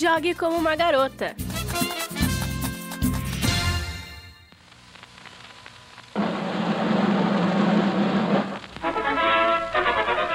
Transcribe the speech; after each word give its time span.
Jogue 0.00 0.34
como 0.34 0.56
uma 0.56 0.74
garota. 0.74 1.36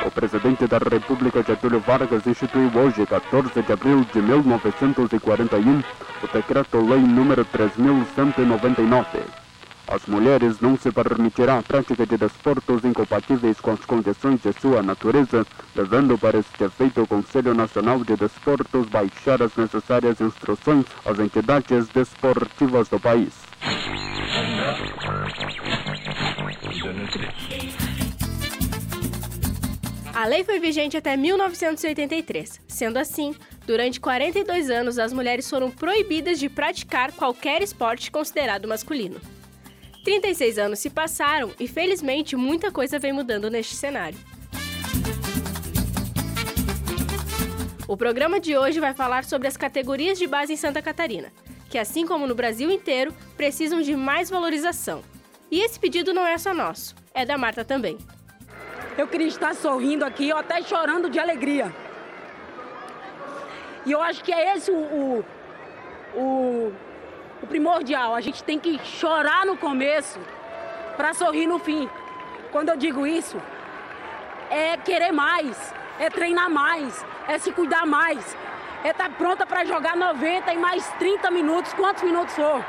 O 0.05 0.11
presidente 0.11 0.67
da 0.67 0.77
República 0.77 1.41
Getúlio 1.41 1.79
Vargas 1.79 2.27
instituiu 2.27 2.69
hoje, 2.75 3.07
14 3.07 3.63
de 3.63 3.73
abril 3.73 4.05
de 4.13 4.21
1941, 4.21 5.79
o 5.79 6.27
decreto-lei 6.31 6.99
número 6.99 7.43
3199. 7.45 9.44
As 9.87 10.05
mulheres 10.07 10.59
não 10.59 10.75
se 10.75 10.91
permitirá 10.91 11.59
a 11.59 11.63
prática 11.63 12.05
de 12.05 12.17
desportos 12.17 12.83
incompatíveis 12.83 13.59
com 13.59 13.71
as 13.71 13.85
condições 13.85 14.41
de 14.41 14.51
sua 14.53 14.81
natureza, 14.81 15.45
devendo 15.75 16.17
para 16.17 16.39
este 16.39 16.63
efeito 16.63 17.03
o 17.03 17.07
Conselho 17.07 17.53
Nacional 17.53 18.03
de 18.03 18.15
Desportos 18.15 18.87
baixar 18.87 19.43
as 19.43 19.55
necessárias 19.55 20.19
instruções 20.19 20.85
às 21.05 21.19
entidades 21.19 21.87
desportivas 21.89 22.89
do 22.89 22.99
país. 22.99 23.33
A 30.15 30.25
lei 30.27 30.43
foi 30.43 30.59
vigente 30.59 30.97
até 30.97 31.15
1983. 31.15 32.61
Sendo 32.67 32.97
assim, 32.97 33.35
durante 33.67 33.99
42 33.99 34.69
anos 34.71 34.97
as 34.97 35.13
mulheres 35.13 35.47
foram 35.47 35.69
proibidas 35.69 36.39
de 36.39 36.49
praticar 36.49 37.11
qualquer 37.11 37.61
esporte 37.61 38.09
considerado 38.09 38.67
masculino. 38.67 39.19
36 40.05 40.59
anos 40.59 40.77
se 40.77 40.91
passaram 40.91 41.51
e 41.59 41.67
felizmente 41.67 42.35
muita 42.35 42.71
coisa 42.71 42.99
vem 42.99 43.11
mudando 43.11 43.49
neste 43.49 43.73
cenário. 43.75 44.17
O 47.87 47.97
programa 47.97 48.39
de 48.39 48.55
hoje 48.55 48.79
vai 48.79 48.93
falar 48.93 49.23
sobre 49.23 49.47
as 49.47 49.57
categorias 49.57 50.19
de 50.19 50.27
base 50.27 50.53
em 50.53 50.57
Santa 50.57 50.79
Catarina, 50.79 51.33
que 51.71 51.77
assim 51.79 52.05
como 52.05 52.27
no 52.27 52.35
Brasil 52.35 52.69
inteiro, 52.69 53.11
precisam 53.35 53.81
de 53.81 53.95
mais 53.95 54.29
valorização. 54.29 55.01
E 55.49 55.59
esse 55.61 55.79
pedido 55.79 56.13
não 56.13 56.25
é 56.25 56.37
só 56.37 56.53
nosso, 56.53 56.95
é 57.11 57.25
da 57.25 57.35
Marta 57.35 57.65
também. 57.65 57.97
Eu 58.97 59.07
queria 59.07 59.27
estar 59.27 59.55
sorrindo 59.55 60.05
aqui, 60.05 60.31
ou 60.31 60.37
até 60.37 60.61
chorando 60.61 61.09
de 61.09 61.17
alegria. 61.17 61.73
E 63.85 63.91
eu 63.91 64.01
acho 64.01 64.23
que 64.23 64.31
é 64.31 64.55
esse 64.55 64.69
o, 64.69 64.75
o, 64.75 65.25
o, 66.15 66.73
o 67.45 67.47
primordial. 67.47 68.13
A 68.13 68.21
gente 68.21 68.43
tem 68.43 68.59
que 68.59 68.79
chorar 68.83 69.45
no 69.45 69.55
começo 69.55 70.19
para 70.97 71.13
sorrir 71.13 71.47
no 71.47 71.59
fim. 71.59 71.89
Quando 72.51 72.69
eu 72.69 72.77
digo 72.77 73.05
isso, 73.05 73.37
é 74.49 74.75
querer 74.77 75.11
mais, 75.11 75.73
é 75.99 76.09
treinar 76.09 76.49
mais, 76.49 77.05
é 77.27 77.37
se 77.37 77.51
cuidar 77.51 77.85
mais, 77.85 78.35
é 78.83 78.89
estar 78.89 79.09
tá 79.09 79.15
pronta 79.15 79.45
para 79.45 79.63
jogar 79.65 79.95
90 79.95 80.53
e 80.53 80.57
mais 80.57 80.87
30 80.99 81.31
minutos, 81.31 81.73
quantos 81.73 82.03
minutos 82.03 82.33
for. 82.35 82.63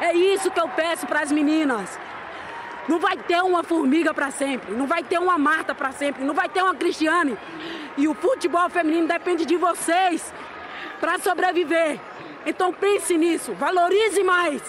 É 0.00 0.12
isso 0.12 0.50
que 0.50 0.60
eu 0.60 0.68
peço 0.68 1.06
para 1.06 1.20
as 1.20 1.32
meninas. 1.32 1.98
Não 2.88 3.00
vai 3.00 3.16
ter 3.16 3.42
uma 3.42 3.64
formiga 3.64 4.14
para 4.14 4.30
sempre, 4.30 4.72
não 4.74 4.86
vai 4.86 5.02
ter 5.02 5.18
uma 5.18 5.36
Marta 5.36 5.74
para 5.74 5.90
sempre, 5.90 6.24
não 6.24 6.34
vai 6.34 6.48
ter 6.48 6.62
uma 6.62 6.74
Cristiane. 6.74 7.36
E 7.96 8.06
o 8.06 8.14
futebol 8.14 8.68
feminino 8.70 9.08
depende 9.08 9.44
de 9.44 9.56
vocês 9.56 10.32
para 11.00 11.18
sobreviver. 11.18 11.98
Então 12.46 12.72
pense 12.72 13.18
nisso, 13.18 13.52
valorize 13.54 14.22
mais. 14.22 14.62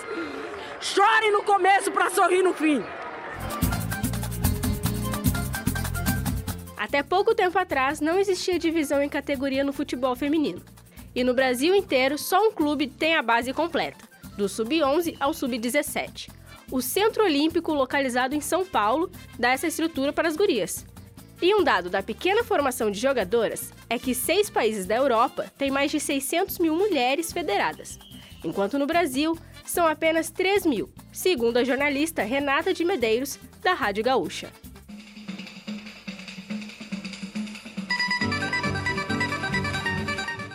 Chore 0.82 1.32
no 1.32 1.44
começo 1.44 1.92
para 1.92 2.10
sorrir 2.10 2.42
no 2.42 2.54
fim. 2.54 2.84
Até 6.76 7.04
pouco 7.04 7.36
tempo 7.36 7.58
atrás 7.58 8.02
não 8.02 8.20
existia 8.20 8.60
divisão 8.60 9.02
em 9.02 9.10
categoria 9.10 9.64
no 9.64 9.72
futebol 9.72 10.16
feminino. 10.16 10.62
E 11.16 11.24
no 11.24 11.34
Brasil 11.34 11.74
inteiro, 11.76 12.18
só 12.18 12.48
um 12.48 12.52
clube 12.52 12.88
tem 12.88 13.16
a 13.16 13.22
base 13.22 13.54
completa, 13.54 14.06
do 14.38 14.50
sub-11 14.50 15.16
ao 15.20 15.34
sub-17 15.34 16.38
o 16.72 16.82
Centro 16.82 17.24
Olímpico, 17.24 17.74
localizado 17.74 18.36
em 18.36 18.42
São 18.42 18.66
Paulo, 18.66 19.10
dá 19.40 19.52
essa 19.52 19.68
estrutura 19.68 20.12
para 20.12 20.28
as 20.28 20.36
gurias. 20.36 20.86
E 21.42 21.54
um 21.54 21.64
dado 21.64 21.90
da 21.90 22.02
pequena 22.02 22.44
formação 22.44 22.90
de 22.90 23.00
jogadoras 23.00 23.72
é 23.90 24.00
que 24.00 24.16
seis 24.16 24.50
países 24.50 24.86
da 24.88 24.96
Europa 24.96 25.52
têm 25.58 25.70
mais 25.70 25.92
de 25.92 26.00
600 26.00 26.58
mil 26.58 26.76
mulheres 26.76 27.32
federadas, 27.32 28.00
enquanto 28.44 28.80
no 28.80 28.88
Brasil 28.88 29.38
são 29.64 29.86
apenas 29.86 30.32
3 30.32 30.66
mil, 30.66 30.90
segundo 31.12 31.58
a 31.58 31.64
jornalista 31.64 32.24
Renata 32.24 32.74
de 32.74 32.84
Medeiros, 32.84 33.38
da 33.62 33.74
Rádio 33.74 34.04
Gaúcha. 34.04 34.52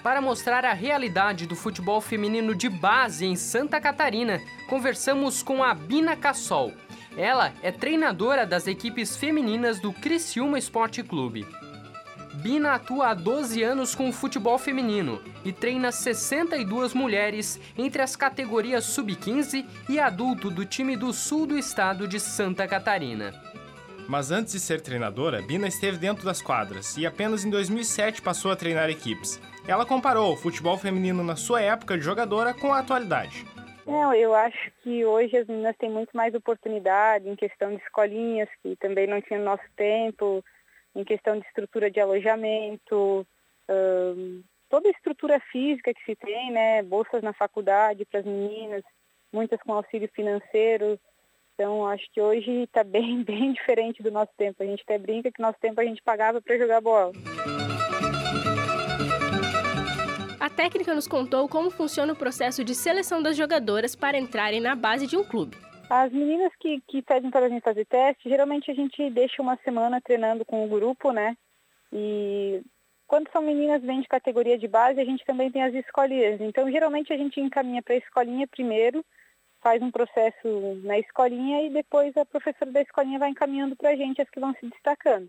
Para 0.02 0.20
mostrar 0.20 0.64
a 0.64 0.72
realidade 0.72 1.46
do 1.46 1.54
futebol 1.54 2.00
feminino 2.00 2.56
de 2.56 2.68
base 2.68 3.24
em 3.24 3.36
Santa 3.36 3.80
Catarina, 3.80 4.40
conversamos 4.68 5.44
com 5.44 5.62
a 5.62 5.72
Bina 5.72 6.16
Cassol. 6.16 6.72
Ela 7.16 7.52
é 7.62 7.70
treinadora 7.70 8.46
das 8.46 8.66
equipes 8.66 9.16
femininas 9.16 9.80
do 9.80 9.92
Criciúma 9.92 10.58
Esporte 10.58 11.02
Clube. 11.02 11.46
Bina 12.34 12.72
atua 12.72 13.08
há 13.08 13.14
12 13.14 13.62
anos 13.62 13.94
com 13.94 14.08
o 14.08 14.12
futebol 14.12 14.58
feminino 14.58 15.20
e 15.44 15.52
treina 15.52 15.92
62 15.92 16.94
mulheres 16.94 17.60
entre 17.76 18.00
as 18.00 18.16
categorias 18.16 18.84
sub-15 18.84 19.66
e 19.88 20.00
adulto 20.00 20.50
do 20.50 20.64
time 20.64 20.96
do 20.96 21.12
sul 21.12 21.46
do 21.46 21.58
estado 21.58 22.08
de 22.08 22.18
Santa 22.18 22.66
Catarina. 22.66 23.34
Mas 24.08 24.30
antes 24.30 24.54
de 24.54 24.60
ser 24.60 24.80
treinadora, 24.80 25.42
Bina 25.42 25.68
esteve 25.68 25.98
dentro 25.98 26.24
das 26.24 26.40
quadras 26.40 26.96
e 26.96 27.06
apenas 27.06 27.44
em 27.44 27.50
2007 27.50 28.22
passou 28.22 28.50
a 28.50 28.56
treinar 28.56 28.88
equipes. 28.88 29.38
Ela 29.66 29.84
comparou 29.84 30.32
o 30.32 30.36
futebol 30.36 30.78
feminino 30.78 31.22
na 31.22 31.36
sua 31.36 31.60
época 31.60 31.96
de 31.96 32.04
jogadora 32.04 32.54
com 32.54 32.72
a 32.72 32.78
atualidade. 32.78 33.46
Não, 33.86 34.14
eu 34.14 34.34
acho 34.34 34.70
que 34.82 35.04
hoje 35.04 35.36
as 35.36 35.46
meninas 35.46 35.76
têm 35.76 35.90
muito 35.90 36.16
mais 36.16 36.34
oportunidade 36.34 37.28
em 37.28 37.34
questão 37.34 37.74
de 37.74 37.82
escolinhas, 37.82 38.48
que 38.62 38.76
também 38.76 39.06
não 39.06 39.20
tinha 39.20 39.38
no 39.38 39.44
nosso 39.44 39.64
tempo, 39.76 40.44
em 40.94 41.04
questão 41.04 41.38
de 41.38 41.46
estrutura 41.46 41.90
de 41.90 42.00
alojamento, 42.00 43.26
um, 43.68 44.42
toda 44.68 44.88
a 44.88 44.92
estrutura 44.92 45.40
física 45.50 45.92
que 45.92 46.04
se 46.04 46.14
tem, 46.14 46.50
né? 46.52 46.82
Bolsas 46.82 47.22
na 47.22 47.32
faculdade 47.32 48.04
para 48.04 48.20
as 48.20 48.26
meninas, 48.26 48.82
muitas 49.32 49.60
com 49.60 49.72
auxílio 49.72 50.08
financeiro. 50.14 50.98
Então, 51.54 51.86
acho 51.86 52.06
que 52.12 52.20
hoje 52.20 52.50
está 52.62 52.82
bem, 52.84 53.22
bem 53.24 53.52
diferente 53.52 54.02
do 54.02 54.10
nosso 54.10 54.32
tempo. 54.36 54.62
A 54.62 54.66
gente 54.66 54.82
até 54.82 54.98
brinca 54.98 55.30
que 55.30 55.40
no 55.40 55.46
nosso 55.46 55.58
tempo 55.60 55.80
a 55.80 55.84
gente 55.84 56.02
pagava 56.02 56.40
para 56.40 56.58
jogar 56.58 56.80
bola. 56.80 57.12
A 60.42 60.50
técnica 60.50 60.92
nos 60.92 61.06
contou 61.06 61.48
como 61.48 61.70
funciona 61.70 62.12
o 62.12 62.16
processo 62.16 62.64
de 62.64 62.74
seleção 62.74 63.22
das 63.22 63.36
jogadoras 63.36 63.94
para 63.94 64.18
entrarem 64.18 64.60
na 64.60 64.74
base 64.74 65.06
de 65.06 65.16
um 65.16 65.22
clube. 65.22 65.56
As 65.88 66.10
meninas 66.10 66.52
que, 66.58 66.82
que 66.88 67.00
pedem 67.00 67.30
para 67.30 67.46
a 67.46 67.48
gente 67.48 67.62
fazer 67.62 67.84
teste, 67.84 68.28
geralmente 68.28 68.68
a 68.68 68.74
gente 68.74 69.08
deixa 69.08 69.40
uma 69.40 69.56
semana 69.62 70.00
treinando 70.00 70.44
com 70.44 70.64
o 70.64 70.68
grupo, 70.68 71.12
né? 71.12 71.36
E 71.92 72.60
quando 73.06 73.30
são 73.30 73.40
meninas 73.40 73.82
vêm 73.82 74.00
de 74.00 74.08
categoria 74.08 74.58
de 74.58 74.66
base, 74.66 75.00
a 75.00 75.04
gente 75.04 75.24
também 75.24 75.48
tem 75.48 75.62
as 75.62 75.74
escolinhas. 75.74 76.40
Então, 76.40 76.68
geralmente 76.72 77.12
a 77.12 77.16
gente 77.16 77.40
encaminha 77.40 77.80
para 77.80 77.94
a 77.94 77.98
escolinha 77.98 78.48
primeiro, 78.48 79.04
faz 79.60 79.80
um 79.80 79.92
processo 79.92 80.80
na 80.82 80.98
escolinha 80.98 81.62
e 81.68 81.70
depois 81.70 82.16
a 82.16 82.24
professora 82.24 82.72
da 82.72 82.82
escolinha 82.82 83.20
vai 83.20 83.28
encaminhando 83.28 83.76
para 83.76 83.90
a 83.90 83.96
gente 83.96 84.20
as 84.20 84.28
que 84.28 84.40
vão 84.40 84.52
se 84.54 84.66
destacando. 84.66 85.28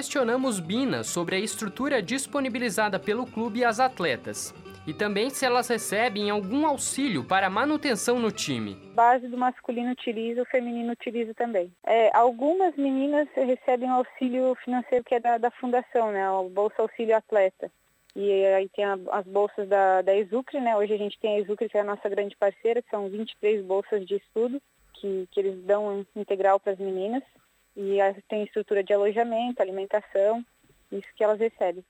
Questionamos 0.00 0.58
Bina 0.60 1.04
sobre 1.04 1.36
a 1.36 1.38
estrutura 1.38 2.00
disponibilizada 2.00 2.98
pelo 2.98 3.26
clube 3.26 3.62
às 3.62 3.78
atletas 3.78 4.54
e 4.86 4.94
também 4.94 5.28
se 5.28 5.44
elas 5.44 5.68
recebem 5.68 6.30
algum 6.30 6.66
auxílio 6.66 7.22
para 7.22 7.50
manutenção 7.50 8.18
no 8.18 8.32
time. 8.32 8.76
Base 8.94 9.28
do 9.28 9.36
masculino 9.36 9.90
utiliza, 9.90 10.40
o 10.40 10.46
feminino 10.46 10.92
utiliza 10.92 11.34
também. 11.34 11.70
É, 11.84 12.10
algumas 12.16 12.74
meninas 12.76 13.28
recebem 13.34 13.90
auxílio 13.90 14.56
financeiro 14.64 15.04
que 15.04 15.16
é 15.16 15.20
da, 15.20 15.36
da 15.36 15.50
fundação, 15.50 16.10
né, 16.12 16.30
o 16.30 16.48
Bolsa 16.48 16.80
Auxílio 16.80 17.14
Atleta. 17.14 17.70
E 18.16 18.46
aí 18.46 18.70
tem 18.70 18.86
a, 18.86 18.98
as 19.12 19.26
bolsas 19.26 19.68
da, 19.68 20.00
da 20.00 20.16
Exucre, 20.16 20.62
né? 20.62 20.74
Hoje 20.78 20.94
a 20.94 20.98
gente 20.98 21.20
tem 21.20 21.36
a 21.36 21.40
Exucre, 21.40 21.68
que 21.68 21.76
é 21.76 21.82
a 21.82 21.84
nossa 21.84 22.08
grande 22.08 22.34
parceira, 22.38 22.80
que 22.80 22.88
são 22.88 23.06
23 23.10 23.62
bolsas 23.66 24.06
de 24.06 24.14
estudo 24.14 24.62
que, 24.94 25.28
que 25.30 25.40
eles 25.40 25.62
dão 25.64 26.06
integral 26.16 26.58
para 26.58 26.72
as 26.72 26.78
meninas. 26.78 27.22
E 27.76 27.98
tem 28.28 28.42
estrutura 28.44 28.82
de 28.82 28.92
alojamento, 28.92 29.62
alimentação, 29.62 30.44
isso 30.90 31.08
que 31.16 31.22
elas 31.22 31.38
recebem. 31.38 31.84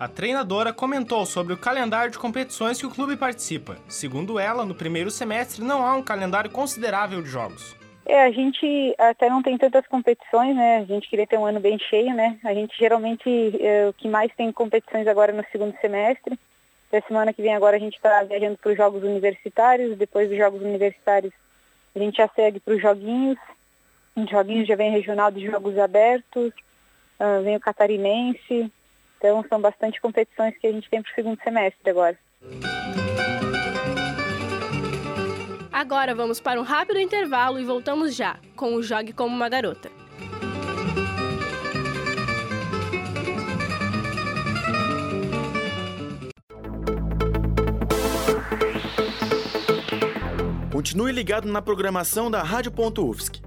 A 0.00 0.08
treinadora 0.08 0.72
comentou 0.72 1.24
sobre 1.24 1.52
o 1.52 1.56
calendário 1.56 2.10
de 2.10 2.18
competições 2.18 2.80
que 2.80 2.86
o 2.86 2.90
clube 2.90 3.16
participa. 3.16 3.76
Segundo 3.88 4.36
ela, 4.36 4.64
no 4.64 4.74
primeiro 4.74 5.12
semestre 5.12 5.62
não 5.62 5.86
há 5.86 5.94
um 5.94 6.02
calendário 6.02 6.50
considerável 6.50 7.22
de 7.22 7.28
jogos. 7.28 7.76
É, 8.04 8.24
a 8.24 8.30
gente 8.32 8.94
até 8.98 9.30
não 9.30 9.42
tem 9.42 9.56
tantas 9.56 9.86
competições, 9.86 10.56
né? 10.56 10.78
A 10.78 10.84
gente 10.84 11.08
queria 11.08 11.26
ter 11.26 11.38
um 11.38 11.46
ano 11.46 11.60
bem 11.60 11.78
cheio, 11.78 12.12
né? 12.14 12.36
A 12.44 12.52
gente 12.52 12.76
geralmente, 12.76 13.28
é, 13.64 13.88
o 13.88 13.92
que 13.92 14.08
mais 14.08 14.34
tem 14.34 14.50
competições 14.50 15.06
agora 15.06 15.32
no 15.32 15.44
segundo 15.52 15.78
semestre. 15.80 16.36
Da 16.90 17.00
semana 17.02 17.32
que 17.32 17.40
vem 17.40 17.54
agora 17.54 17.76
a 17.76 17.80
gente 17.80 17.94
está 17.94 18.24
viajando 18.24 18.58
para 18.58 18.72
os 18.72 18.76
Jogos 18.76 19.04
Universitários, 19.04 19.96
depois 19.96 20.28
dos 20.28 20.36
Jogos 20.36 20.60
Universitários 20.62 21.32
a 21.94 21.98
gente 21.98 22.16
já 22.16 22.28
segue 22.34 22.60
para 22.60 22.74
os 22.74 22.82
joguinhos. 22.82 23.38
Em 24.16 24.26
joguinhos 24.28 24.68
já 24.68 24.76
vem 24.76 24.90
regional 24.90 25.30
de 25.30 25.46
jogos 25.46 25.78
abertos, 25.78 26.52
uh, 27.18 27.42
vem 27.42 27.56
o 27.56 27.60
catarinense, 27.60 28.70
Então 29.16 29.44
são 29.48 29.60
bastante 29.60 30.00
competições 30.00 30.56
que 30.58 30.66
a 30.66 30.72
gente 30.72 30.90
tem 30.90 31.02
para 31.02 31.10
o 31.10 31.14
segundo 31.14 31.42
semestre 31.42 31.90
agora. 31.90 32.18
Agora 35.72 36.14
vamos 36.14 36.40
para 36.40 36.60
um 36.60 36.64
rápido 36.64 37.00
intervalo 37.00 37.58
e 37.58 37.64
voltamos 37.64 38.14
já 38.14 38.38
com 38.54 38.74
o 38.74 38.82
Jogue 38.82 39.12
como 39.12 39.34
uma 39.34 39.48
Garota. 39.48 40.01
Continue 50.92 51.10
ligado 51.10 51.50
na 51.50 51.62
programação 51.62 52.30
da 52.30 52.42
Rádio.UFSC. 52.42 53.40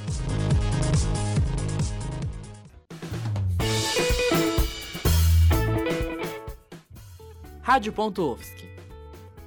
Rádio.UFSC 7.76 8.70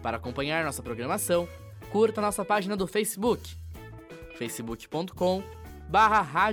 para 0.03 0.19
acompanhar 0.19 0.63
nossa 0.63 0.83
programação, 0.83 1.49
curta 1.91 2.21
nossa 2.21 2.45
página 2.45 2.77
do 2.77 2.87
Facebook, 2.87 3.57
facebook.com 4.37 5.43
barra. 5.89 6.53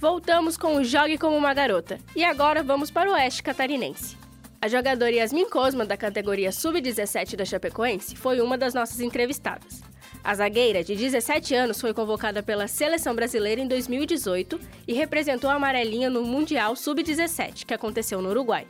Voltamos 0.00 0.56
com 0.56 0.76
o 0.76 0.84
Jogue 0.84 1.18
como 1.18 1.36
uma 1.36 1.52
Garota. 1.52 1.98
E 2.14 2.22
agora 2.22 2.62
vamos 2.62 2.92
para 2.92 3.10
o 3.10 3.14
Oeste 3.14 3.42
Catarinense. 3.42 4.25
A 4.66 4.68
jogadora 4.68 5.12
Yasmin 5.12 5.48
Cosma, 5.48 5.86
da 5.86 5.96
categoria 5.96 6.50
Sub-17 6.50 7.36
da 7.36 7.44
Chapecoense, 7.44 8.16
foi 8.16 8.40
uma 8.40 8.58
das 8.58 8.74
nossas 8.74 8.98
entrevistadas. 8.98 9.80
A 10.24 10.34
zagueira, 10.34 10.82
de 10.82 10.96
17 10.96 11.54
anos, 11.54 11.80
foi 11.80 11.94
convocada 11.94 12.42
pela 12.42 12.66
seleção 12.66 13.14
brasileira 13.14 13.60
em 13.60 13.68
2018 13.68 14.58
e 14.88 14.92
representou 14.92 15.48
a 15.48 15.54
amarelinha 15.54 16.10
no 16.10 16.24
Mundial 16.24 16.74
Sub-17, 16.74 17.64
que 17.64 17.74
aconteceu 17.74 18.20
no 18.20 18.30
Uruguai. 18.30 18.66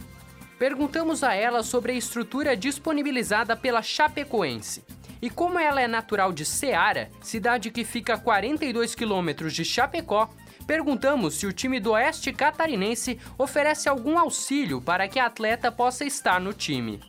Perguntamos 0.58 1.24
a 1.24 1.32
ela 1.32 1.62
sobre 1.62 1.92
a 1.92 1.96
estrutura 1.96 2.54
disponibilizada 2.54 3.56
pela 3.56 3.80
Chapecoense. 3.80 4.84
E 5.22 5.30
como 5.30 5.58
ela 5.58 5.80
é 5.80 5.88
natural 5.88 6.30
de 6.30 6.44
Ceará, 6.44 7.08
cidade 7.22 7.70
que 7.70 7.86
fica 7.86 8.12
a 8.12 8.18
42 8.18 8.94
quilômetros 8.94 9.54
de 9.54 9.64
Chapecó, 9.64 10.28
perguntamos 10.66 11.34
se 11.34 11.46
o 11.46 11.52
time 11.52 11.78
do 11.78 11.92
Oeste 11.92 12.32
Catarinense 12.32 13.18
oferece 13.38 13.88
algum 13.88 14.18
auxílio 14.18 14.80
para 14.80 15.08
que 15.08 15.18
a 15.18 15.26
atleta 15.26 15.70
possa 15.70 16.04
estar 16.04 16.40
no 16.40 16.52
time. 16.52 17.00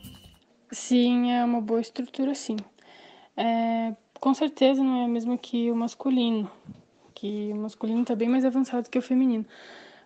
Sim, 0.72 1.32
é 1.32 1.44
uma 1.44 1.62
boa 1.62 1.82
estrutura, 1.82 2.36
sim. 2.36 2.58
É, 3.36 3.94
com 4.20 4.34
certeza 4.34 4.84
não 4.84 5.02
é 5.02 5.06
a 5.06 5.08
mesma 5.08 5.38
que 5.38 5.72
o 5.72 5.76
masculino, 5.76 6.50
que 7.14 7.50
o 7.52 7.56
masculino 7.56 8.02
está 8.02 8.16
bem 8.16 8.30
mais 8.30 8.46
avançado 8.46 8.90
que 8.90 9.00
o 9.00 9.02
feminino, 9.02 9.46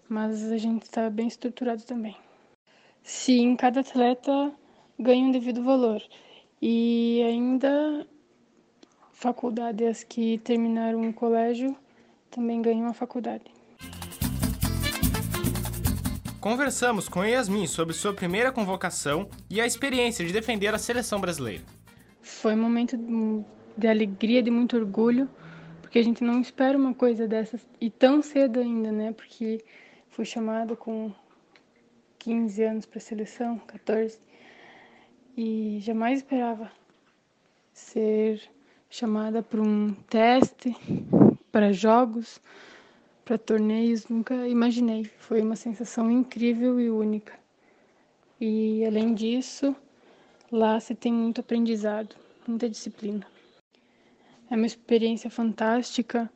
mas 0.07 0.51
a 0.51 0.57
gente 0.57 0.83
está 0.83 1.09
bem 1.09 1.27
estruturado 1.27 1.83
também. 1.83 2.15
Sim, 3.03 3.55
cada 3.55 3.79
atleta 3.79 4.51
ganha 4.99 5.25
um 5.25 5.31
devido 5.31 5.63
valor 5.63 6.01
e 6.61 7.23
ainda 7.25 8.05
faculdades 9.11 10.03
que 10.03 10.37
terminaram 10.39 11.01
o 11.09 11.13
colégio 11.13 11.75
também 12.31 12.61
ganham 12.61 12.87
a 12.87 12.93
faculdade. 12.93 13.43
Conversamos 16.39 17.07
com 17.07 17.23
Yasmin 17.23 17.67
sobre 17.67 17.93
sua 17.93 18.13
primeira 18.13 18.51
convocação 18.51 19.29
e 19.47 19.61
a 19.61 19.65
experiência 19.65 20.25
de 20.25 20.33
defender 20.33 20.73
a 20.73 20.79
seleção 20.79 21.21
brasileira. 21.21 21.63
Foi 22.19 22.55
um 22.55 22.61
momento 22.61 22.97
de 23.77 23.87
alegria, 23.87 24.41
de 24.41 24.49
muito 24.49 24.75
orgulho, 24.75 25.29
porque 25.81 25.99
a 25.99 26.03
gente 26.03 26.23
não 26.23 26.41
espera 26.41 26.75
uma 26.75 26.95
coisa 26.95 27.27
dessas 27.27 27.61
e 27.79 27.91
tão 27.91 28.23
cedo 28.23 28.59
ainda, 28.59 28.91
né? 28.91 29.11
Porque 29.11 29.63
fui 30.09 30.25
chamada 30.25 30.75
com 30.75 31.11
15 32.17 32.63
anos 32.63 32.85
para 32.87 32.97
a 32.97 33.01
seleção, 33.01 33.59
14, 33.59 34.17
e 35.37 35.77
jamais 35.81 36.19
esperava 36.19 36.71
ser 37.71 38.41
chamada 38.89 39.43
para 39.43 39.61
um 39.61 39.93
teste, 40.09 40.75
para 41.51 41.73
jogos, 41.73 42.39
para 43.25 43.37
torneios, 43.37 44.07
nunca 44.07 44.47
imaginei. 44.47 45.05
Foi 45.19 45.41
uma 45.41 45.55
sensação 45.55 46.09
incrível 46.09 46.79
e 46.79 46.89
única. 46.89 47.33
E 48.39 48.85
além 48.85 49.13
disso, 49.13 49.75
lá 50.51 50.79
se 50.79 50.95
tem 50.95 51.13
muito 51.13 51.41
aprendizado, 51.41 52.15
muita 52.47 52.69
disciplina. 52.69 53.25
É 54.49 54.55
uma 54.55 54.65
experiência 54.65 55.29
fantástica, 55.29 56.29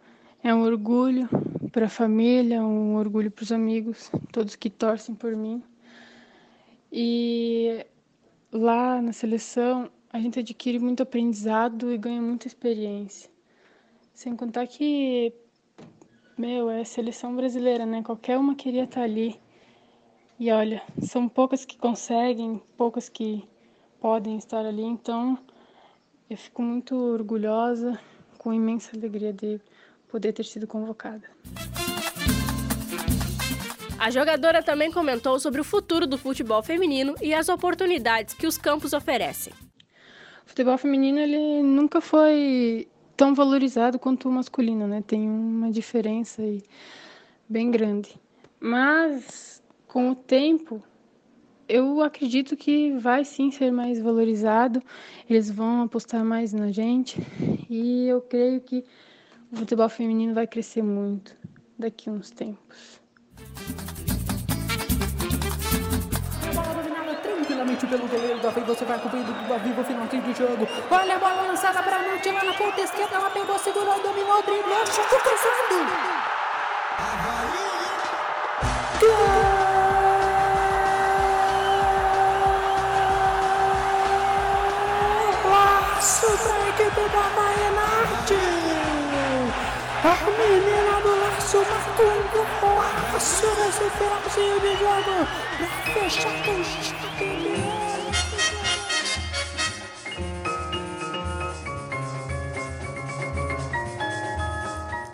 é 0.44 0.54
um 0.54 0.62
orgulho 0.62 1.28
para 1.72 1.88
a 1.88 1.90
família, 1.90 2.64
um 2.64 2.96
orgulho 2.96 3.32
para 3.32 3.44
os 3.44 3.52
amigos, 3.52 4.12
todos 4.32 4.56
que 4.56 4.70
torcem 4.70 5.16
por 5.16 5.36
mim. 5.36 5.62
E 6.92 7.86
lá 8.52 9.02
na 9.02 9.12
seleção 9.12 9.90
a 10.10 10.20
gente 10.20 10.40
adquire 10.40 10.80
muito 10.80 11.04
aprendizado 11.04 11.92
e 11.92 11.98
ganha 11.98 12.22
muita 12.22 12.48
experiência. 12.48 13.35
Sem 14.16 14.34
contar 14.34 14.66
que, 14.66 15.34
meu, 16.38 16.70
é 16.70 16.86
seleção 16.86 17.36
brasileira, 17.36 17.86
né? 17.86 18.02
Qualquer 18.02 18.38
uma 18.38 18.56
queria 18.56 18.86
estar 18.86 19.02
ali. 19.02 19.38
E 20.40 20.50
olha, 20.50 20.82
são 21.02 21.28
poucas 21.28 21.66
que 21.66 21.78
conseguem, 21.78 22.62
poucas 22.78 23.10
que 23.10 23.44
podem 24.00 24.38
estar 24.38 24.66
ali, 24.66 24.84
então 24.84 25.38
eu 26.30 26.38
fico 26.38 26.62
muito 26.62 26.96
orgulhosa, 26.96 28.00
com 28.38 28.54
imensa 28.54 28.96
alegria 28.96 29.34
de 29.34 29.60
poder 30.08 30.32
ter 30.32 30.46
sido 30.46 30.66
convocada. 30.66 31.30
A 34.00 34.10
jogadora 34.10 34.64
também 34.64 34.92
comentou 34.92 35.40
sobre 35.42 35.60
o 35.60 35.64
futuro 35.64 36.08
do 36.08 36.18
futebol 36.18 36.64
feminino 36.64 37.16
e 37.22 37.34
as 37.34 37.50
oportunidades 37.50 38.34
que 38.34 38.48
os 38.48 38.58
campos 38.58 38.94
oferecem. 38.94 39.52
O 40.46 40.50
futebol 40.50 40.78
feminino 40.78 41.20
ele 41.20 41.62
nunca 41.64 42.00
foi 42.00 42.88
tão 43.16 43.34
valorizado 43.34 43.98
quanto 43.98 44.28
o 44.28 44.32
masculino, 44.32 44.88
né? 44.88 45.04
Tem 45.06 45.28
uma 45.28 45.72
diferença 45.72 46.42
aí 46.42 46.62
bem 47.48 47.72
grande. 47.72 48.20
Mas 48.60 49.64
com 49.88 50.12
o 50.12 50.16
tempo 50.16 50.82
eu 51.68 52.02
acredito 52.02 52.56
que 52.56 52.92
vai 52.94 53.26
sim 53.26 53.50
ser 53.52 53.72
mais 53.72 54.00
valorizado, 54.00 54.82
eles 55.30 55.50
vão 55.50 55.82
apostar 55.84 56.24
mais 56.24 56.54
na 56.54 56.72
gente 56.72 57.20
e 57.70 58.08
eu 58.08 58.22
creio 58.22 58.62
que 58.62 58.84
o 59.52 59.56
futebol 59.56 59.90
feminino 59.90 60.34
vai 60.34 60.46
crescer 60.46 60.84
muito 60.84 61.36
daqui 61.78 62.10
a 62.10 62.14
uns 62.14 62.30
tempos. 62.30 63.02
Tranquilamente 67.76 67.88
pelo 67.88 68.08
goleiro 68.08 68.40
Davi, 68.40 68.62
você 68.62 68.86
vai 68.86 68.96
acompanhando 68.98 69.34
do 69.34 69.48
Davi 69.48 69.70
no 69.70 69.84
final 69.84 70.08
de 70.08 70.34
jogo. 70.34 70.68
Olha 70.90 71.16
a 71.16 71.20
bola 71.20 71.42
lançada 71.48 71.84
para 71.84 72.00
Nath 72.00 72.26
lá 72.26 72.44
na 72.44 72.54
ponta 72.54 72.82
esquerda, 72.82 73.16
ela 73.16 73.30
pegou, 73.30 73.60
segurou, 73.60 74.00
dominou, 74.02 74.42
driblou, 74.44 74.86
chutou 74.86 75.20
cruzado. 75.20 75.76
Gol! 79.00 79.66
equipe 86.70 87.10
da 87.10 87.24
Maenarte. 87.36 88.40
A 90.04 90.08
menina 90.38 91.02
do 91.02 91.12
laço 91.20 91.58
marcou 91.58 92.06
um 92.06 92.24
golaço 92.60 93.48
nesse 93.58 93.90
finalzinho 93.98 94.60
de 94.60 94.72
jogo 94.78 95.16
pra 95.58 95.70
fechar 95.94 96.36
com 96.44 97.05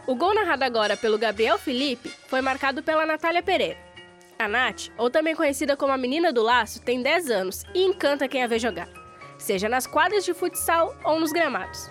O 0.08 0.16
gol 0.16 0.34
narrado 0.34 0.64
agora 0.64 0.98
pelo 0.98 1.18
Gabriel 1.18 1.58
Felipe 1.58 2.12
foi 2.28 2.42
marcado 2.42 2.84
pela 2.84 3.06
Natália 3.06 3.42
Pereira. 3.42 3.78
A 4.38 4.48
Nath, 4.48 4.90
ou 4.98 5.10
também 5.10 5.36
conhecida 5.36 5.78
como 5.78 5.94
a 5.94 5.98
Menina 5.98 6.34
do 6.34 6.42
Laço, 6.42 6.82
tem 6.82 7.02
10 7.02 7.30
anos 7.30 7.64
e 7.74 7.84
encanta 7.84 8.28
quem 8.28 8.44
a 8.44 8.48
vê 8.48 8.60
jogar 8.60 9.02
seja 9.42 9.68
nas 9.68 9.88
quadras 9.88 10.24
de 10.24 10.34
futsal 10.34 10.96
ou 11.04 11.20
nos 11.20 11.32
gramados. 11.32 11.90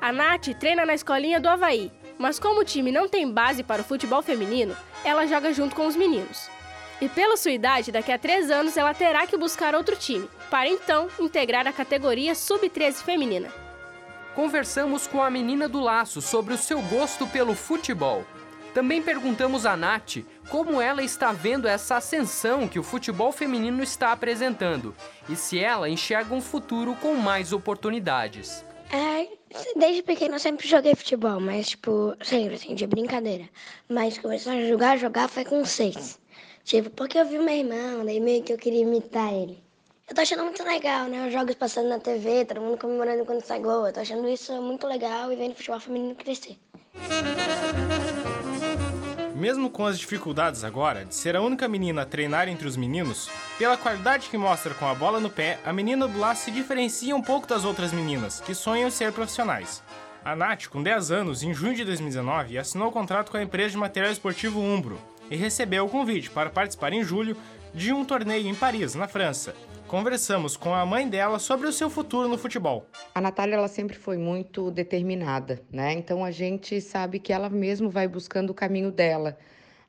A 0.00 0.12
Nath 0.12 0.48
treina 0.58 0.86
na 0.86 0.94
escolinha 0.94 1.40
do 1.40 1.48
Havaí 1.48 1.92
Mas 2.18 2.38
como 2.38 2.60
o 2.60 2.64
time 2.64 2.90
não 2.90 3.08
tem 3.08 3.30
base 3.30 3.62
para 3.62 3.82
o 3.82 3.84
futebol 3.84 4.22
feminino, 4.22 4.76
ela 5.04 5.26
joga 5.26 5.52
junto 5.52 5.74
com 5.74 5.86
os 5.86 5.96
meninos. 5.96 6.48
E 7.00 7.08
pela 7.08 7.36
sua 7.36 7.50
idade, 7.50 7.90
daqui 7.90 8.12
a 8.12 8.18
três 8.18 8.50
anos 8.50 8.76
ela 8.76 8.94
terá 8.94 9.26
que 9.26 9.36
buscar 9.36 9.74
outro 9.74 9.96
time, 9.96 10.28
para 10.50 10.68
então 10.68 11.08
integrar 11.18 11.66
a 11.66 11.72
categoria 11.72 12.34
Sub-13 12.34 13.02
feminina. 13.02 13.48
Conversamos 14.34 15.06
com 15.06 15.22
a 15.22 15.28
menina 15.28 15.68
do 15.68 15.80
laço 15.80 16.22
sobre 16.22 16.54
o 16.54 16.58
seu 16.58 16.80
gosto 16.82 17.26
pelo 17.26 17.54
futebol. 17.54 18.24
Também 18.72 19.02
perguntamos 19.02 19.66
a 19.66 19.76
Nath 19.76 20.18
como 20.48 20.80
ela 20.80 21.02
está 21.02 21.32
vendo 21.32 21.68
essa 21.68 21.96
ascensão 21.96 22.66
que 22.66 22.78
o 22.78 22.82
futebol 22.82 23.30
feminino 23.30 23.82
está 23.82 24.12
apresentando 24.12 24.94
e 25.28 25.36
se 25.36 25.58
ela 25.58 25.90
enxerga 25.90 26.34
um 26.34 26.40
futuro 26.40 26.96
com 26.96 27.14
mais 27.14 27.52
oportunidades. 27.52 28.64
É, 28.90 29.28
desde 29.76 30.02
pequeno 30.02 30.36
eu 30.36 30.38
sempre 30.38 30.66
joguei 30.66 30.94
futebol, 30.94 31.38
mas 31.40 31.70
tipo, 31.70 32.14
sempre 32.22 32.54
assim, 32.54 32.74
de 32.74 32.86
brincadeira. 32.86 33.48
Mas 33.88 34.16
começar 34.16 34.52
a 34.52 34.66
jogar, 34.66 34.98
jogar 34.98 35.28
foi 35.28 35.44
com 35.44 35.62
seis. 35.64 36.18
Tipo, 36.64 36.90
porque 36.90 37.18
eu 37.18 37.26
vi 37.26 37.38
meu 37.38 37.54
irmão, 37.54 38.04
daí 38.04 38.20
meio 38.20 38.42
que 38.42 38.52
eu 38.52 38.58
queria 38.58 38.82
imitar 38.82 39.32
ele. 39.32 39.62
Eu 40.08 40.14
tô 40.14 40.20
achando 40.20 40.44
muito 40.44 40.62
legal, 40.62 41.08
né? 41.08 41.26
Os 41.26 41.32
jogos 41.32 41.54
passando 41.54 41.88
na 41.88 41.98
TV, 41.98 42.44
todo 42.44 42.60
mundo 42.60 42.78
comemorando 42.78 43.24
quando 43.24 43.40
sai 43.40 43.60
gol. 43.60 43.86
Eu 43.86 43.92
tô 43.92 44.00
achando 44.00 44.28
isso 44.28 44.52
muito 44.60 44.86
legal 44.86 45.32
e 45.32 45.36
vendo 45.36 45.52
o 45.52 45.54
futebol 45.54 45.80
feminino 45.80 46.14
crescer. 46.14 46.56
Mesmo 49.34 49.70
com 49.70 49.86
as 49.86 49.98
dificuldades 49.98 50.62
agora 50.62 51.04
de 51.04 51.14
ser 51.14 51.34
a 51.34 51.40
única 51.40 51.66
menina 51.66 52.02
a 52.02 52.06
treinar 52.06 52.48
entre 52.48 52.68
os 52.68 52.76
meninos, 52.76 53.28
pela 53.58 53.76
qualidade 53.76 54.28
que 54.28 54.38
mostra 54.38 54.72
com 54.74 54.86
a 54.86 54.94
bola 54.94 55.18
no 55.18 55.30
pé, 55.30 55.58
a 55.64 55.72
menina 55.72 56.08
laço 56.16 56.44
se 56.44 56.50
diferencia 56.50 57.16
um 57.16 57.22
pouco 57.22 57.46
das 57.46 57.64
outras 57.64 57.92
meninas, 57.92 58.40
que 58.40 58.54
sonham 58.54 58.90
ser 58.90 59.12
profissionais. 59.12 59.82
A 60.24 60.36
Nath, 60.36 60.68
com 60.68 60.80
10 60.80 61.10
anos, 61.10 61.42
em 61.42 61.52
junho 61.52 61.74
de 61.74 61.84
2019, 61.84 62.56
assinou 62.56 62.88
o 62.88 62.92
contrato 62.92 63.32
com 63.32 63.36
a 63.36 63.42
empresa 63.42 63.70
de 63.70 63.78
material 63.78 64.12
esportivo 64.12 64.60
Umbro 64.60 64.96
e 65.32 65.36
recebeu 65.36 65.86
o 65.86 65.88
convite 65.88 66.28
para 66.30 66.50
participar 66.50 66.92
em 66.92 67.02
julho 67.02 67.34
de 67.72 67.90
um 67.90 68.04
torneio 68.04 68.46
em 68.46 68.54
Paris, 68.54 68.94
na 68.94 69.08
França. 69.08 69.54
Conversamos 69.88 70.58
com 70.58 70.74
a 70.74 70.84
mãe 70.84 71.08
dela 71.08 71.38
sobre 71.38 71.66
o 71.66 71.72
seu 71.72 71.88
futuro 71.88 72.28
no 72.28 72.36
futebol. 72.36 72.86
A 73.14 73.20
Natália 73.20 73.56
ela 73.56 73.68
sempre 73.68 73.96
foi 73.96 74.18
muito 74.18 74.70
determinada, 74.70 75.62
né? 75.72 75.94
Então 75.94 76.22
a 76.22 76.30
gente 76.30 76.78
sabe 76.82 77.18
que 77.18 77.32
ela 77.32 77.48
mesmo 77.48 77.88
vai 77.88 78.06
buscando 78.06 78.50
o 78.50 78.54
caminho 78.54 78.92
dela. 78.92 79.38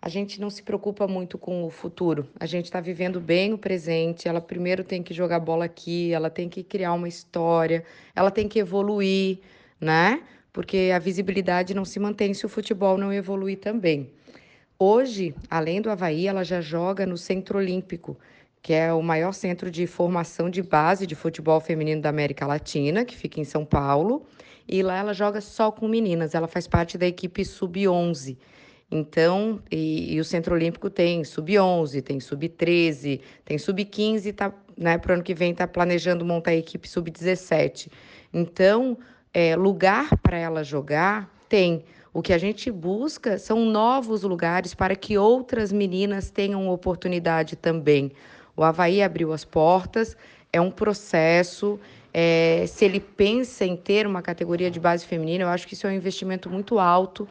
A 0.01 0.07
gente 0.07 0.39
não 0.39 0.49
se 0.49 0.63
preocupa 0.63 1.07
muito 1.07 1.37
com 1.37 1.65
o 1.65 1.69
futuro. 1.69 2.25
A 2.39 2.45
gente 2.45 2.65
está 2.65 2.79
vivendo 2.79 3.19
bem 3.19 3.51
o 3.51 3.57
presente. 3.57 4.29
Ela 4.29 4.39
primeiro 4.39 4.83
tem 4.83 5.03
que 5.03 5.13
jogar 5.13 5.41
bola 5.41 5.65
aqui, 5.65 6.13
ela 6.13 6.29
tem 6.29 6.47
que 6.47 6.63
criar 6.63 6.93
uma 6.93 7.07
história, 7.07 7.83
ela 8.15 8.31
tem 8.31 8.47
que 8.47 8.59
evoluir, 8.59 9.39
né? 9.79 10.23
Porque 10.53 10.91
a 10.95 10.99
visibilidade 10.99 11.73
não 11.73 11.83
se 11.83 11.99
mantém 11.99 12.33
se 12.33 12.45
o 12.45 12.49
futebol 12.49 12.97
não 12.97 13.11
evoluir 13.11 13.59
também. 13.59 14.09
Hoje, 14.85 15.33
além 15.49 15.81
do 15.81 15.89
Havaí, 15.89 16.27
ela 16.27 16.43
já 16.43 16.59
joga 16.59 17.05
no 17.05 17.17
Centro 17.17 17.57
Olímpico 17.57 18.17
que 18.61 18.73
é 18.73 18.93
o 18.93 19.01
maior 19.01 19.33
centro 19.33 19.69
de 19.69 19.85
formação 19.85 20.49
de 20.49 20.61
base 20.61 21.05
de 21.05 21.15
futebol 21.15 21.59
feminino 21.59 22.01
da 22.01 22.07
América 22.07 22.47
Latina, 22.47 23.03
que 23.03 23.15
fica 23.15 23.41
em 23.41 23.43
São 23.43 23.65
Paulo. 23.65 24.25
E 24.65 24.81
lá 24.81 24.97
ela 24.97 25.13
joga 25.13 25.41
só 25.41 25.69
com 25.69 25.85
meninas, 25.85 26.33
ela 26.33 26.47
faz 26.47 26.65
parte 26.65 26.97
da 26.97 27.05
equipe 27.05 27.43
sub-11. 27.43 28.37
Então, 28.89 29.61
e, 29.69 30.13
e, 30.13 30.19
o 30.19 30.23
Centro 30.23 30.55
Olímpico 30.55 30.89
tem 30.89 31.25
sub-11, 31.25 32.01
tem 32.01 32.21
sub-13, 32.21 33.19
tem 33.43 33.57
sub-15, 33.57 34.33
tá, 34.33 34.53
né, 34.77 34.97
para 34.97 35.11
o 35.11 35.13
ano 35.15 35.23
que 35.23 35.33
vem 35.33 35.51
está 35.51 35.67
planejando 35.67 36.23
montar 36.25 36.51
a 36.51 36.55
equipe 36.55 36.87
sub-17. 36.87 37.89
Então, 38.33 38.97
é, 39.33 39.55
lugar 39.57 40.17
para 40.19 40.37
ela 40.37 40.63
jogar 40.63 41.29
tem. 41.53 41.83
O 42.13 42.21
que 42.21 42.31
a 42.31 42.37
gente 42.37 42.69
busca 42.69 43.39
são 43.39 43.65
novos 43.65 44.21
lugares 44.21 44.75
para 44.75 44.95
que 44.95 45.17
outras 45.17 45.71
meninas 45.71 46.29
tenham 46.29 46.69
oportunidade 46.69 47.55
também. 47.55 48.11
O 48.55 48.63
Havaí 48.63 49.01
abriu 49.01 49.33
as 49.33 49.43
portas, 49.43 50.15
é 50.51 50.61
um 50.61 50.69
processo. 50.69 51.79
É, 52.13 52.65
se 52.67 52.85
ele 52.85 52.99
pensa 52.99 53.65
em 53.65 53.75
ter 53.75 54.05
uma 54.05 54.21
categoria 54.21 54.69
de 54.69 54.79
base 54.79 55.07
feminina, 55.07 55.45
eu 55.45 55.47
acho 55.47 55.67
que 55.67 55.73
isso 55.73 55.87
é 55.87 55.89
um 55.89 55.93
investimento 55.93 56.51
muito 56.51 56.77
alto. 56.77 57.27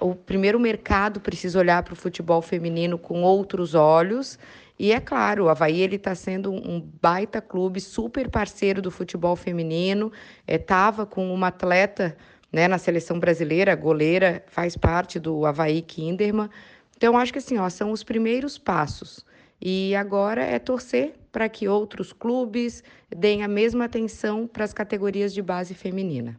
O 0.00 0.16
primeiro 0.16 0.58
mercado 0.58 1.20
precisa 1.20 1.60
olhar 1.60 1.84
para 1.84 1.92
o 1.92 1.96
futebol 1.96 2.42
feminino 2.42 2.98
com 2.98 3.22
outros 3.22 3.76
olhos. 3.76 4.36
E 4.76 4.90
é 4.90 4.98
claro, 4.98 5.44
o 5.44 5.48
Havaí 5.48 5.82
está 5.84 6.16
sendo 6.16 6.50
um 6.52 6.80
baita 7.00 7.40
clube, 7.40 7.80
super 7.80 8.28
parceiro 8.28 8.82
do 8.82 8.90
futebol 8.90 9.36
feminino. 9.36 10.10
Estava 10.48 11.04
é, 11.04 11.06
com 11.06 11.32
uma 11.32 11.46
atleta 11.46 12.16
né, 12.54 12.68
na 12.68 12.78
seleção 12.78 13.18
brasileira, 13.18 13.74
goleira, 13.74 14.44
faz 14.46 14.76
parte 14.76 15.18
do 15.18 15.44
Havaí 15.44 15.82
Kinderman. 15.82 16.48
Então, 16.96 17.18
acho 17.18 17.32
que 17.32 17.40
assim, 17.40 17.58
ó, 17.58 17.68
são 17.68 17.90
os 17.90 18.04
primeiros 18.04 18.56
passos. 18.56 19.26
E 19.60 19.92
agora 19.96 20.40
é 20.40 20.60
torcer 20.60 21.14
para 21.32 21.48
que 21.48 21.66
outros 21.66 22.12
clubes 22.12 22.84
deem 23.10 23.42
a 23.42 23.48
mesma 23.48 23.86
atenção 23.86 24.46
para 24.46 24.64
as 24.64 24.72
categorias 24.72 25.34
de 25.34 25.42
base 25.42 25.74
feminina. 25.74 26.38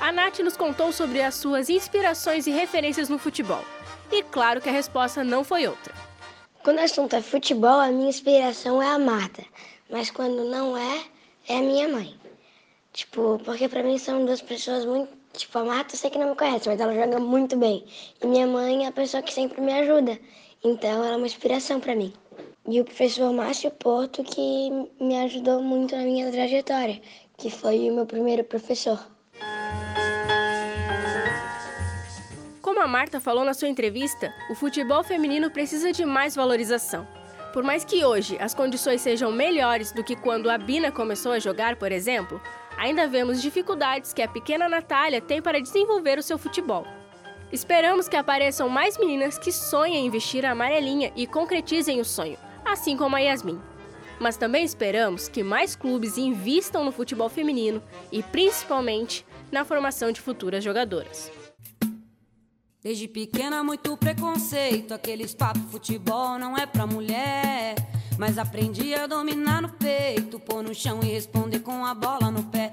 A 0.00 0.10
Nath 0.10 0.40
nos 0.40 0.56
contou 0.56 0.90
sobre 0.90 1.22
as 1.22 1.36
suas 1.36 1.70
inspirações 1.70 2.48
e 2.48 2.50
referências 2.50 3.08
no 3.08 3.16
futebol. 3.16 3.64
E 4.10 4.24
claro 4.24 4.60
que 4.60 4.68
a 4.68 4.72
resposta 4.72 5.22
não 5.22 5.44
foi 5.44 5.68
outra. 5.68 5.94
Quando 6.64 6.78
o 6.78 6.82
assunto 6.82 7.14
é 7.14 7.22
futebol, 7.22 7.78
a 7.78 7.92
minha 7.92 8.08
inspiração 8.08 8.82
é 8.82 8.88
a 8.88 8.98
Marta. 8.98 9.44
Mas 9.88 10.10
quando 10.10 10.44
não 10.50 10.76
é, 10.76 11.04
é 11.48 11.58
a 11.58 11.62
minha 11.62 11.88
mãe. 11.88 12.21
Tipo, 12.92 13.40
porque 13.44 13.68
para 13.68 13.82
mim 13.82 13.96
são 13.98 14.24
duas 14.24 14.42
pessoas 14.42 14.84
muito. 14.84 15.10
Tipo, 15.32 15.58
a 15.58 15.64
Marta 15.64 15.94
eu 15.94 15.98
sei 15.98 16.10
que 16.10 16.18
não 16.18 16.30
me 16.30 16.36
conhece, 16.36 16.68
mas 16.68 16.78
ela 16.78 16.94
joga 16.94 17.18
muito 17.18 17.56
bem. 17.56 17.86
E 18.22 18.26
minha 18.26 18.46
mãe 18.46 18.84
é 18.84 18.88
a 18.88 18.92
pessoa 18.92 19.22
que 19.22 19.32
sempre 19.32 19.62
me 19.62 19.72
ajuda. 19.72 20.18
Então 20.62 20.90
ela 20.90 21.08
é 21.08 21.16
uma 21.16 21.26
inspiração 21.26 21.80
para 21.80 21.96
mim. 21.96 22.12
E 22.68 22.80
o 22.80 22.84
professor 22.84 23.32
Márcio 23.32 23.70
Porto 23.70 24.22
que 24.22 24.70
me 25.00 25.16
ajudou 25.22 25.62
muito 25.62 25.96
na 25.96 26.02
minha 26.02 26.30
trajetória, 26.30 27.00
que 27.38 27.50
foi 27.50 27.90
o 27.90 27.94
meu 27.94 28.06
primeiro 28.06 28.44
professor. 28.44 29.00
Como 32.60 32.80
a 32.80 32.86
Marta 32.86 33.18
falou 33.18 33.44
na 33.44 33.54
sua 33.54 33.68
entrevista, 33.68 34.32
o 34.50 34.54
futebol 34.54 35.02
feminino 35.02 35.50
precisa 35.50 35.92
de 35.92 36.04
mais 36.04 36.36
valorização. 36.36 37.06
Por 37.52 37.62
mais 37.62 37.84
que 37.84 38.02
hoje 38.02 38.38
as 38.40 38.54
condições 38.54 39.02
sejam 39.02 39.30
melhores 39.30 39.92
do 39.92 40.02
que 40.02 40.16
quando 40.16 40.48
a 40.48 40.56
Bina 40.56 40.90
começou 40.90 41.32
a 41.32 41.38
jogar, 41.38 41.76
por 41.76 41.92
exemplo, 41.92 42.40
ainda 42.78 43.06
vemos 43.06 43.42
dificuldades 43.42 44.14
que 44.14 44.22
a 44.22 44.28
pequena 44.28 44.70
Natália 44.70 45.20
tem 45.20 45.42
para 45.42 45.60
desenvolver 45.60 46.18
o 46.18 46.22
seu 46.22 46.38
futebol. 46.38 46.86
Esperamos 47.52 48.08
que 48.08 48.16
apareçam 48.16 48.70
mais 48.70 48.96
meninas 48.96 49.36
que 49.36 49.52
sonhem 49.52 50.06
em 50.06 50.10
vestir 50.10 50.46
a 50.46 50.52
amarelinha 50.52 51.12
e 51.14 51.26
concretizem 51.26 52.00
o 52.00 52.04
sonho, 52.06 52.38
assim 52.64 52.96
como 52.96 53.16
a 53.16 53.18
Yasmin. 53.18 53.60
Mas 54.18 54.38
também 54.38 54.64
esperamos 54.64 55.28
que 55.28 55.42
mais 55.42 55.76
clubes 55.76 56.16
invistam 56.16 56.82
no 56.82 56.92
futebol 56.92 57.28
feminino 57.28 57.82
e 58.10 58.22
principalmente 58.22 59.26
na 59.50 59.62
formação 59.62 60.10
de 60.10 60.22
futuras 60.22 60.64
jogadoras. 60.64 61.30
Desde 62.82 63.06
pequena, 63.06 63.62
muito 63.62 63.96
preconceito. 63.96 64.92
Aqueles 64.92 65.32
papo 65.32 65.60
futebol 65.70 66.36
não 66.36 66.58
é 66.58 66.66
pra 66.66 66.84
mulher. 66.84 67.76
Mas 68.18 68.38
aprendi 68.38 68.92
a 68.92 69.06
dominar 69.06 69.62
no 69.62 69.68
peito, 69.68 70.40
pôr 70.40 70.64
no 70.64 70.74
chão 70.74 70.98
e 71.00 71.06
responder 71.06 71.60
com 71.60 71.86
a 71.86 71.94
bola 71.94 72.30
no 72.30 72.42
pé. 72.44 72.72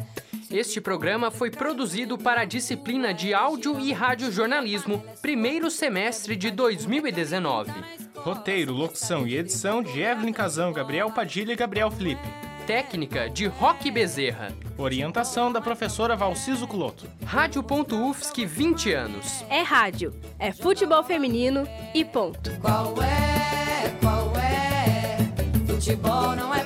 Este 0.50 0.82
programa 0.82 1.30
foi 1.30 1.52
produzido 1.52 2.18
para 2.18 2.42
a 2.42 2.46
disciplina 2.46 3.14
de 3.14 3.36
Áudio 3.36 3.80
e 3.80 3.94
Radiojornalismo, 3.94 5.04
primeiro 5.22 5.70
semestre 5.70 6.36
de 6.36 6.50
2019. 6.50 7.72
Roteiro, 8.16 8.74
locução 8.74 9.28
e 9.28 9.38
edição 9.38 9.84
de 9.84 10.02
Evelyn 10.02 10.34
Casão, 10.34 10.74
Gabriel 10.74 11.12
Padilha 11.12 11.54
e 11.54 11.56
Gabriel 11.56 11.92
Felipe. 11.92 12.49
Técnica 12.70 13.28
de 13.28 13.48
Roque 13.48 13.90
Bezerra. 13.90 14.50
Orientação 14.78 15.52
da 15.52 15.60
professora 15.60 16.16
Valciso 16.16 16.68
Culoto. 16.68 17.08
Rádio.UFSC 17.26 18.46
20 18.46 18.94
anos. 18.94 19.44
É 19.50 19.64
rádio, 19.64 20.14
é 20.38 20.52
futebol 20.52 21.04
feminino 21.04 21.68
e 21.96 22.06
ponto. 22.06 22.52
Qual 22.62 22.94
é, 23.02 23.90
qual 24.00 24.32
é? 24.38 25.18
Futebol 25.66 26.36
não 26.36 26.54
é 26.54 26.59